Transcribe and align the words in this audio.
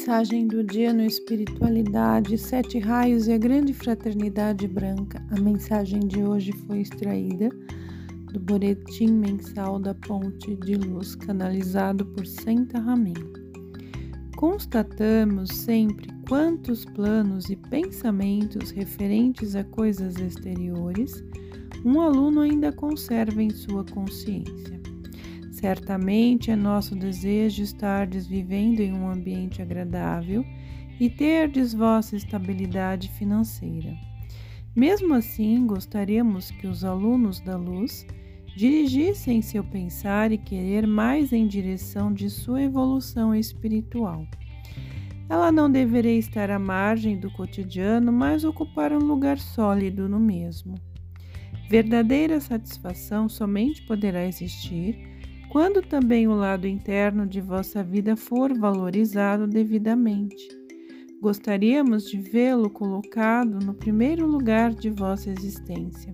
Mensagem 0.00 0.48
do 0.48 0.64
dia 0.64 0.94
no 0.94 1.04
Espiritualidade, 1.04 2.38
Sete 2.38 2.78
Raios 2.78 3.28
e 3.28 3.34
a 3.34 3.38
Grande 3.38 3.74
Fraternidade 3.74 4.66
Branca. 4.66 5.22
A 5.30 5.38
mensagem 5.38 6.00
de 6.00 6.22
hoje 6.22 6.52
foi 6.66 6.80
extraída 6.80 7.50
do 8.32 8.40
Boletim 8.40 9.12
Mensal 9.12 9.78
da 9.78 9.94
Ponte 9.94 10.56
de 10.56 10.74
Luz, 10.74 11.14
canalizado 11.14 12.06
por 12.06 12.26
Senta 12.26 12.78
Ramin. 12.78 13.12
Constatamos 14.36 15.50
sempre 15.50 16.08
quantos 16.26 16.86
planos 16.86 17.50
e 17.50 17.56
pensamentos 17.56 18.70
referentes 18.70 19.54
a 19.54 19.64
coisas 19.64 20.16
exteriores 20.16 21.22
um 21.84 22.00
aluno 22.00 22.40
ainda 22.40 22.72
conserva 22.72 23.42
em 23.42 23.50
sua 23.50 23.84
consciência. 23.84 24.79
Certamente 25.60 26.50
é 26.50 26.56
nosso 26.56 26.96
desejo 26.96 27.62
estardes 27.62 28.26
vivendo 28.26 28.80
em 28.80 28.94
um 28.94 29.10
ambiente 29.10 29.60
agradável 29.60 30.42
e 30.98 31.10
terdes 31.10 31.74
vossa 31.74 32.16
estabilidade 32.16 33.10
financeira. 33.10 33.94
Mesmo 34.74 35.12
assim, 35.12 35.66
gostaríamos 35.66 36.50
que 36.50 36.66
os 36.66 36.82
alunos 36.82 37.40
da 37.40 37.58
luz 37.58 38.06
dirigissem 38.56 39.42
seu 39.42 39.62
pensar 39.62 40.32
e 40.32 40.38
querer 40.38 40.86
mais 40.86 41.30
em 41.30 41.46
direção 41.46 42.10
de 42.10 42.30
sua 42.30 42.62
evolução 42.62 43.34
espiritual. 43.34 44.26
Ela 45.28 45.52
não 45.52 45.70
deveria 45.70 46.18
estar 46.18 46.50
à 46.50 46.58
margem 46.58 47.20
do 47.20 47.30
cotidiano, 47.32 48.10
mas 48.10 48.44
ocupar 48.44 48.94
um 48.94 48.98
lugar 48.98 49.38
sólido 49.38 50.08
no 50.08 50.18
mesmo. 50.18 50.74
Verdadeira 51.68 52.40
satisfação 52.40 53.28
somente 53.28 53.82
poderá 53.82 54.26
existir 54.26 55.19
quando 55.50 55.82
também 55.82 56.28
o 56.28 56.34
lado 56.34 56.68
interno 56.68 57.26
de 57.26 57.40
vossa 57.40 57.82
vida 57.82 58.14
for 58.14 58.56
valorizado 58.56 59.48
devidamente. 59.48 60.48
Gostaríamos 61.20 62.08
de 62.08 62.18
vê-lo 62.18 62.70
colocado 62.70 63.58
no 63.58 63.74
primeiro 63.74 64.26
lugar 64.26 64.72
de 64.72 64.88
vossa 64.90 65.28
existência. 65.28 66.12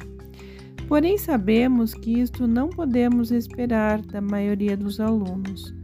Porém, 0.88 1.18
sabemos 1.18 1.92
que 1.92 2.18
isto 2.18 2.46
não 2.46 2.70
podemos 2.70 3.30
esperar 3.30 4.00
da 4.00 4.22
maioria 4.22 4.74
dos 4.74 4.98
alunos. 5.00 5.74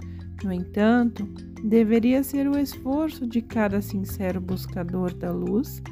No 0.42 0.50
entanto, 0.50 1.28
deveria 1.62 2.22
ser 2.22 2.48
o 2.48 2.58
esforço 2.58 3.26
de 3.26 3.42
cada 3.42 3.82
sincero 3.82 4.40
buscador 4.40 5.12
da 5.12 5.30
luz, 5.30 5.82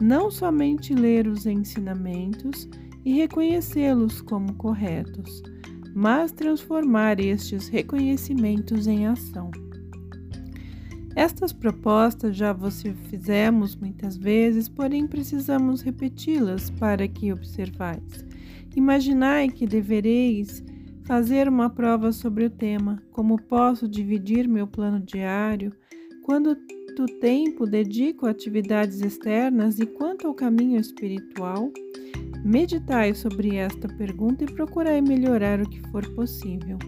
não 0.00 0.30
somente 0.30 0.94
ler 0.94 1.26
os 1.26 1.46
ensinamentos 1.46 2.68
e 3.02 3.14
reconhecê-los 3.14 4.20
como 4.20 4.52
corretos 4.54 5.42
mas 5.98 6.30
transformar 6.30 7.18
estes 7.18 7.66
reconhecimentos 7.66 8.86
em 8.86 9.08
ação. 9.08 9.50
Estas 11.16 11.52
propostas 11.52 12.36
já 12.36 12.52
vos 12.52 12.84
fizemos 13.10 13.74
muitas 13.74 14.16
vezes, 14.16 14.68
porém 14.68 15.08
precisamos 15.08 15.80
repeti-las 15.80 16.70
para 16.70 17.08
que 17.08 17.32
observais. 17.32 18.24
Imaginai 18.76 19.48
que 19.48 19.66
devereis 19.66 20.64
fazer 21.02 21.48
uma 21.48 21.68
prova 21.68 22.12
sobre 22.12 22.44
o 22.44 22.50
tema: 22.50 23.02
como 23.10 23.36
posso 23.36 23.88
dividir 23.88 24.46
meu 24.46 24.68
plano 24.68 25.00
diário? 25.00 25.72
Quanto 26.22 26.56
tempo 27.18 27.66
dedico 27.66 28.24
a 28.24 28.30
atividades 28.30 29.00
externas 29.00 29.80
e 29.80 29.86
quanto 29.86 30.28
ao 30.28 30.34
caminho 30.34 30.78
espiritual? 30.78 31.72
Meditai 32.48 33.12
sobre 33.12 33.56
esta 33.56 33.86
pergunta 33.86 34.42
e 34.42 34.50
procurai 34.50 35.02
melhorar 35.02 35.60
o 35.60 35.68
que 35.68 35.82
for 35.90 36.02
possível. 36.14 36.78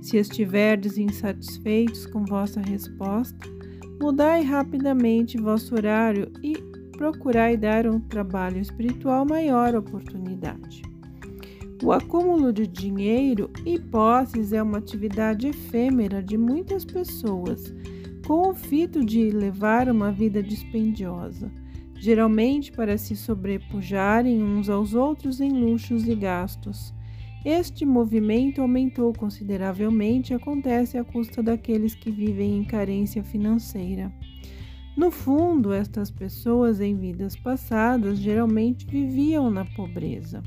Se 0.00 0.16
estiverdes 0.16 0.96
insatisfeitos 0.96 2.06
com 2.06 2.24
vossa 2.24 2.62
resposta, 2.62 3.46
mudai 4.00 4.42
rapidamente 4.42 5.36
vosso 5.36 5.74
horário 5.74 6.32
e 6.42 6.56
procurai 6.96 7.54
dar 7.54 7.86
um 7.86 8.00
trabalho 8.00 8.62
espiritual 8.62 9.26
maior 9.26 9.74
oportunidade. 9.74 10.80
O 11.84 11.92
acúmulo 11.92 12.50
de 12.50 12.66
dinheiro 12.66 13.50
e 13.66 13.78
posses 13.78 14.54
é 14.54 14.62
uma 14.62 14.78
atividade 14.78 15.48
efêmera 15.48 16.22
de 16.22 16.38
muitas 16.38 16.82
pessoas, 16.82 17.74
com 18.26 18.48
o 18.48 18.54
fito 18.54 19.04
de 19.04 19.30
levar 19.30 19.86
uma 19.90 20.10
vida 20.10 20.42
dispendiosa 20.42 21.52
geralmente 22.00 22.72
para 22.72 22.96
se 22.96 23.14
sobrepujarem 23.14 24.42
uns 24.42 24.70
aos 24.70 24.94
outros 24.94 25.38
em 25.40 25.52
luxos 25.52 26.08
e 26.08 26.14
gastos. 26.14 26.94
Este 27.44 27.84
movimento 27.84 28.62
aumentou 28.62 29.12
consideravelmente 29.12 30.32
e 30.32 30.36
acontece 30.36 30.96
à 30.96 31.04
custa 31.04 31.42
daqueles 31.42 31.94
que 31.94 32.10
vivem 32.10 32.58
em 32.58 32.64
carência 32.64 33.22
financeira. 33.22 34.12
No 34.96 35.10
fundo, 35.10 35.72
estas 35.72 36.10
pessoas 36.10 36.80
em 36.80 36.96
vidas 36.96 37.36
passadas 37.36 38.18
geralmente 38.18 38.86
viviam 38.86 39.50
na 39.50 39.64
pobreza. 39.64 40.42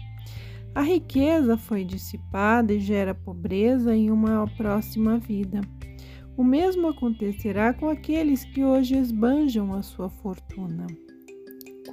A 0.75 0.81
riqueza 0.81 1.55
foi 1.55 1.83
dissipada 1.83 2.73
e 2.73 2.79
gera 2.79 3.13
pobreza 3.13 3.95
em 3.95 4.09
uma 4.09 4.47
próxima 4.57 5.19
vida. 5.19 5.61
O 6.35 6.43
mesmo 6.43 6.87
acontecerá 6.87 7.73
com 7.73 7.87
aqueles 7.89 8.43
que 8.43 8.63
hoje 8.63 8.95
esbanjam 8.97 9.71
a 9.73 9.83
sua 9.83 10.09
fortuna. 10.09 10.87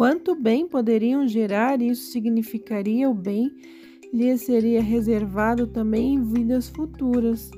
Quanto 0.01 0.35
bem 0.35 0.67
poderiam 0.67 1.29
gerar, 1.29 1.83
isso 1.83 2.11
significaria 2.11 3.07
o 3.11 3.13
bem 3.13 3.55
lhes 4.11 4.41
seria 4.41 4.83
reservado 4.83 5.67
também 5.67 6.15
em 6.15 6.23
vidas 6.23 6.71
futuras. 6.71 7.51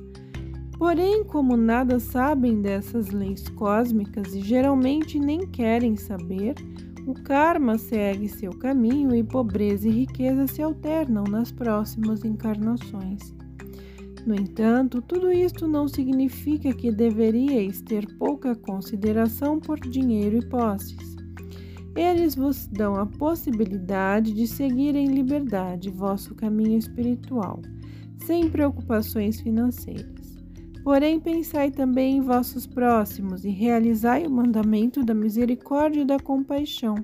Porém, 0.77 1.23
como 1.23 1.55
nada 1.55 2.01
sabem 2.01 2.61
dessas 2.61 3.11
leis 3.11 3.47
cósmicas 3.47 4.35
e 4.35 4.41
geralmente 4.41 5.17
nem 5.17 5.47
querem 5.47 5.95
saber, 5.95 6.55
o 7.07 7.13
karma 7.13 7.77
segue 7.77 8.27
seu 8.27 8.51
caminho 8.51 9.15
e 9.15 9.23
pobreza 9.23 9.87
e 9.87 9.91
riqueza 9.91 10.45
se 10.45 10.61
alternam 10.61 11.23
nas 11.23 11.49
próximas 11.49 12.25
encarnações. 12.25 13.33
No 14.27 14.35
entanto, 14.35 15.01
tudo 15.01 15.31
isto 15.31 15.65
não 15.65 15.87
significa 15.87 16.73
que 16.73 16.91
deveríeis 16.91 17.79
ter 17.81 18.05
pouca 18.17 18.53
consideração 18.53 19.61
por 19.61 19.79
dinheiro 19.79 20.39
e 20.39 20.45
posses. 20.45 21.12
Eles 21.95 22.35
vos 22.35 22.65
dão 22.65 22.95
a 22.95 23.05
possibilidade 23.05 24.33
de 24.33 24.47
seguir 24.47 24.95
em 24.95 25.07
liberdade 25.07 25.91
vosso 25.91 26.33
caminho 26.33 26.77
espiritual, 26.77 27.61
sem 28.25 28.49
preocupações 28.49 29.39
financeiras. 29.39 30.35
Porém, 30.83 31.19
pensai 31.19 31.69
também 31.69 32.17
em 32.17 32.21
vossos 32.21 32.65
próximos 32.65 33.45
e 33.45 33.49
realizai 33.49 34.25
o 34.25 34.31
mandamento 34.31 35.03
da 35.03 35.13
misericórdia 35.13 36.01
e 36.01 36.05
da 36.05 36.19
compaixão. 36.19 36.95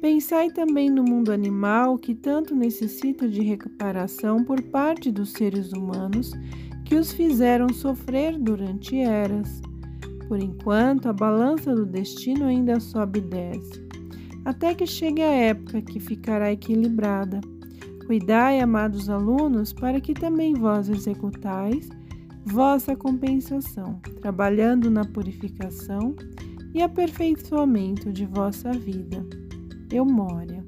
Pensai 0.00 0.50
também 0.50 0.88
no 0.88 1.02
mundo 1.02 1.30
animal 1.30 1.98
que 1.98 2.14
tanto 2.14 2.54
necessita 2.54 3.28
de 3.28 3.42
reparação 3.42 4.42
por 4.42 4.62
parte 4.62 5.12
dos 5.12 5.32
seres 5.32 5.72
humanos 5.72 6.32
que 6.84 6.94
os 6.94 7.12
fizeram 7.12 7.68
sofrer 7.68 8.38
durante 8.38 8.96
eras. 8.96 9.60
Por 10.26 10.40
enquanto, 10.40 11.08
a 11.08 11.12
balança 11.12 11.74
do 11.74 11.84
destino 11.84 12.46
ainda 12.46 12.80
sobe 12.80 13.18
e 13.18 13.22
desce 13.22 13.87
até 14.48 14.74
que 14.74 14.86
chegue 14.86 15.20
a 15.20 15.30
época 15.30 15.82
que 15.82 16.00
ficará 16.00 16.50
equilibrada. 16.50 17.38
Cuidai, 18.06 18.60
amados 18.60 19.10
alunos, 19.10 19.74
para 19.74 20.00
que 20.00 20.14
também 20.14 20.54
vós 20.54 20.88
executais 20.88 21.86
vossa 22.46 22.96
compensação, 22.96 24.00
trabalhando 24.22 24.90
na 24.90 25.04
purificação 25.04 26.16
e 26.72 26.80
aperfeiçoamento 26.80 28.10
de 28.10 28.24
vossa 28.24 28.72
vida. 28.72 29.22
Eumória. 29.92 30.64